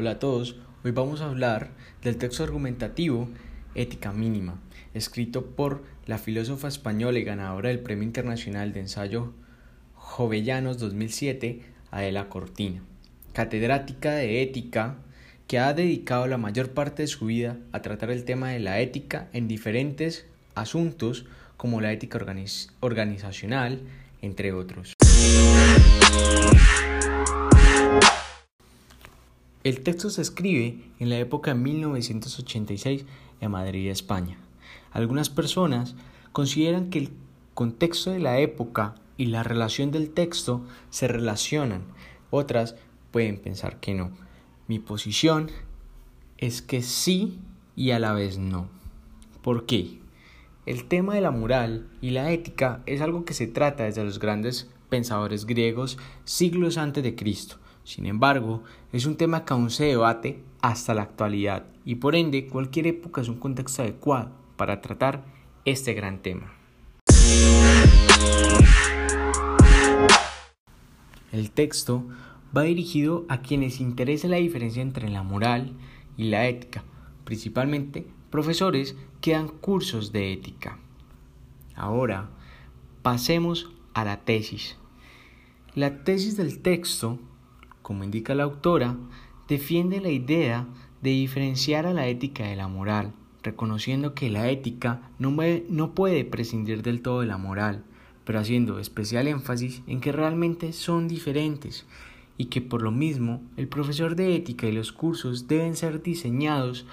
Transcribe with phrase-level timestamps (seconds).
[0.00, 0.54] Hola a todos,
[0.84, 1.70] hoy vamos a hablar
[2.04, 3.28] del texto argumentativo
[3.74, 4.60] Ética Mínima,
[4.94, 9.32] escrito por la filósofa española y ganadora del Premio Internacional de Ensayo
[9.94, 12.80] Jovellanos 2007, Adela Cortina,
[13.32, 14.98] catedrática de ética
[15.48, 18.78] que ha dedicado la mayor parte de su vida a tratar el tema de la
[18.78, 21.26] ética en diferentes asuntos
[21.56, 22.20] como la ética
[22.80, 23.80] organizacional,
[24.22, 24.94] entre otros.
[29.68, 33.04] El texto se escribe en la época de 1986
[33.42, 34.38] en Madrid, España.
[34.92, 35.94] Algunas personas
[36.32, 37.10] consideran que el
[37.52, 41.82] contexto de la época y la relación del texto se relacionan.
[42.30, 42.76] Otras
[43.10, 44.10] pueden pensar que no.
[44.68, 45.50] Mi posición
[46.38, 47.38] es que sí
[47.76, 48.70] y a la vez no.
[49.42, 49.98] ¿Por qué?
[50.64, 54.18] El tema de la moral y la ética es algo que se trata desde los
[54.18, 57.58] grandes pensadores griegos siglos antes de Cristo
[57.88, 62.46] sin embargo, es un tema que aún se debate hasta la actualidad y por ende
[62.46, 65.24] cualquier época es un contexto adecuado para tratar
[65.64, 66.52] este gran tema.
[71.32, 72.04] El texto
[72.54, 75.72] va dirigido a quienes interesa la diferencia entre la moral
[76.18, 76.84] y la ética,
[77.24, 80.78] principalmente profesores que dan cursos de ética.
[81.74, 82.28] Ahora,
[83.00, 84.76] pasemos a la tesis.
[85.74, 87.18] La tesis del texto
[87.88, 88.98] como indica la autora,
[89.48, 90.66] defiende la idea
[91.00, 96.82] de diferenciar a la ética de la moral, reconociendo que la ética no, puede prescindir
[96.82, 97.84] del todo de la moral,
[98.24, 101.86] pero haciendo especial énfasis en que realmente son diferentes
[102.36, 106.84] y que por lo mismo el profesor de ética y los cursos deben ser diseñados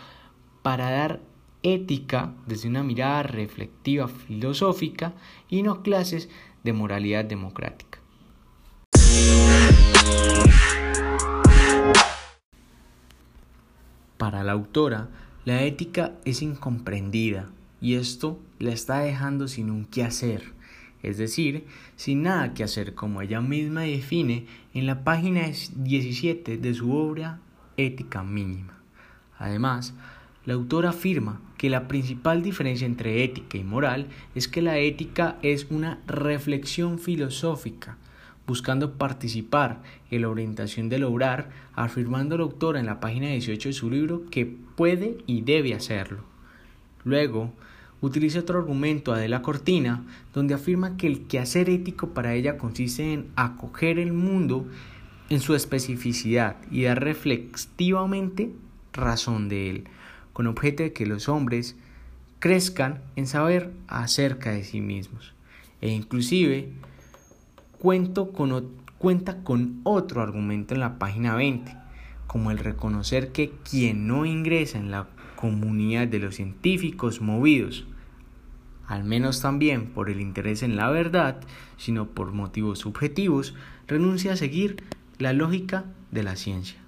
[0.62, 1.20] para dar
[1.62, 5.14] ética desde una mirada reflexiva filosófica
[5.50, 6.30] y no clases
[6.64, 8.05] de moralidad democrática.
[14.18, 15.10] Para la autora,
[15.44, 17.50] la ética es incomprendida
[17.82, 20.54] y esto la está dejando sin un qué hacer,
[21.04, 21.66] es decir,
[21.98, 25.42] sin nada que hacer como ella misma define en la página
[25.76, 27.42] 17 de su obra
[27.76, 28.80] Ética Mínima.
[29.38, 29.94] Además,
[30.46, 35.38] la autora afirma que la principal diferencia entre ética y moral es que la ética
[35.42, 37.98] es una reflexión filosófica
[38.48, 43.74] buscando participar en la orientación del obrar, afirmando el autor en la página 18 de
[43.74, 46.24] su libro que puede y debe hacerlo.
[47.04, 47.54] Luego,
[48.02, 50.04] utiliza otro argumento, Adela Cortina,
[50.34, 54.66] donde afirma que el quehacer ético para ella consiste en acoger el mundo
[55.30, 58.52] en su especificidad y dar reflexivamente
[58.94, 59.84] razón de él,
[60.34, 61.76] con objeto de que los hombres
[62.40, 65.34] crezcan en saber acerca de sí mismos,
[65.82, 66.70] e inclusive
[67.80, 68.24] cuenta
[69.44, 71.76] con otro argumento en la página 20,
[72.28, 77.86] como el reconocer que quien no ingresa en la comunidad de los científicos movidos,
[78.88, 81.42] al menos también por el interés en la verdad,
[81.78, 83.56] sino por motivos subjetivos,
[83.88, 84.84] renuncia a seguir
[85.18, 86.80] la lógica de la ciencia.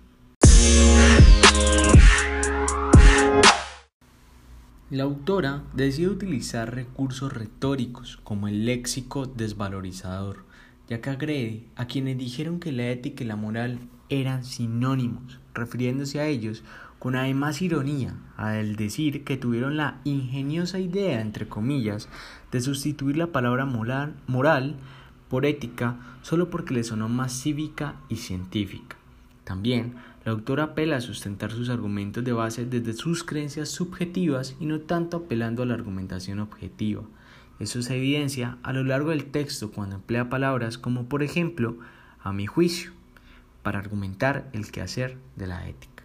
[4.90, 10.46] La autora decide utilizar recursos retóricos como el léxico desvalorizador
[10.90, 16.20] ya que agrede a quienes dijeron que la ética y la moral eran sinónimos, refiriéndose
[16.20, 16.64] a ellos
[17.00, 22.10] con además ironía al decir que tuvieron la ingeniosa idea, entre comillas,
[22.52, 24.76] de sustituir la palabra moral,
[25.30, 28.96] por ética solo porque le sonó más cívica y científica.
[29.44, 34.66] También, la autora apela a sustentar sus argumentos de base desde sus creencias subjetivas y
[34.66, 37.04] no tanto apelando a la argumentación objetiva.
[37.60, 41.78] Eso se evidencia a lo largo del texto cuando emplea palabras como por ejemplo
[42.22, 42.92] a mi juicio
[43.64, 46.04] para argumentar el quehacer de la ética.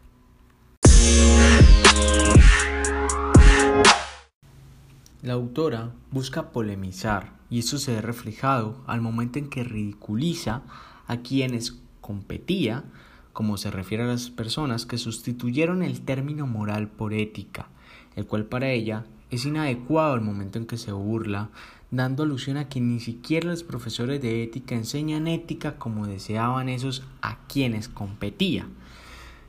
[5.23, 10.63] La autora busca polemizar y eso se ve reflejado al momento en que ridiculiza
[11.07, 12.85] a quienes competía,
[13.33, 17.69] como se refiere a las personas que sustituyeron el término moral por ética,
[18.17, 21.49] el cual para ella es inadecuado el momento en que se burla,
[21.91, 27.03] dando alusión a que ni siquiera los profesores de ética enseñan ética como deseaban esos
[27.23, 28.67] a quienes competía,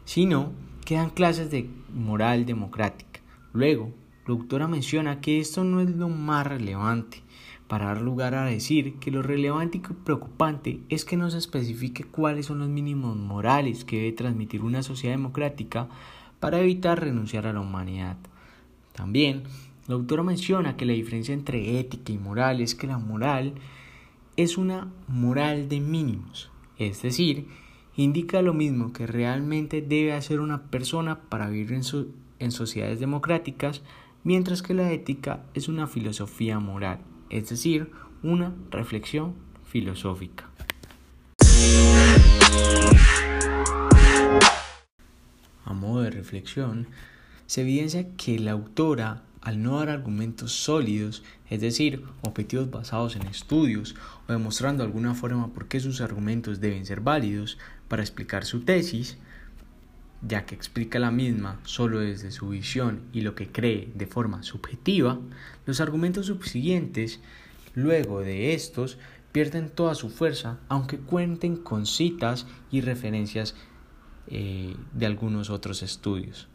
[0.06, 0.54] sino
[0.86, 3.20] que dan clases de moral democrática.
[3.52, 3.92] Luego,
[4.26, 7.22] la autora menciona que esto no es lo más relevante,
[7.68, 12.06] para dar lugar a decir que lo relevante y preocupante es que no se especifique
[12.06, 15.90] cuáles son los mínimos morales que debe transmitir una sociedad democrática
[16.40, 18.16] para evitar renunciar a la humanidad.
[18.94, 19.44] También
[19.88, 23.56] la autora menciona que la diferencia entre ética y moral es que la moral
[24.38, 27.48] es una moral de mínimos, es decir,
[27.96, 31.84] indica lo mismo que realmente debe hacer una persona para vivir en,
[32.40, 33.82] en sociedades democráticas,
[34.24, 37.92] mientras que la ética es una filosofía moral, es decir,
[38.24, 39.34] una reflexión
[39.66, 40.50] filosófica.
[45.66, 46.88] A modo de reflexión,
[47.46, 53.28] se evidencia que la autora, al no dar argumentos sólidos, es decir, objetivos basados en
[53.28, 53.96] estudios
[54.28, 57.58] o demostrando de alguna forma por qué sus argumentos deben ser válidos
[57.90, 59.18] para explicar su tesis,
[60.26, 64.44] ya que explica la misma solo desde su visión y lo que cree de forma
[64.44, 65.20] subjetiva,
[65.66, 67.20] los argumentos subsiguientes,
[67.76, 68.98] luego de estos,
[69.34, 73.56] pierden toda su fuerza, aunque cuenten con citas y referencias
[74.28, 76.48] eh, de algunos otros estudios.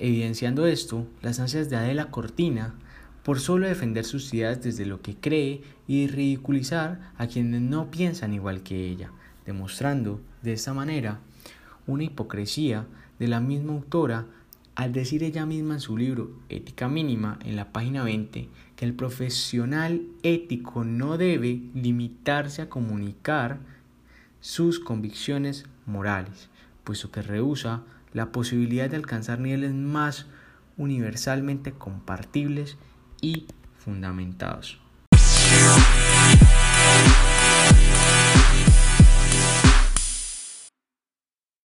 [0.00, 2.74] Evidenciando esto, las ansias de Adela Cortina
[3.22, 8.32] por solo defender sus ideas desde lo que cree y ridiculizar a quienes no piensan
[8.32, 9.12] igual que ella,
[9.44, 11.20] demostrando de esta manera
[11.86, 12.86] una hipocresía
[13.18, 14.24] de la misma autora
[14.74, 18.94] al decir ella misma en su libro Ética Mínima en la página 20 que el
[18.94, 23.58] profesional ético no debe limitarse a comunicar
[24.40, 26.48] sus convicciones morales,
[26.84, 27.82] puesto que rehúsa
[28.12, 30.26] la posibilidad de alcanzar niveles más
[30.76, 32.76] universalmente compartibles
[33.20, 33.46] y
[33.78, 34.80] fundamentados.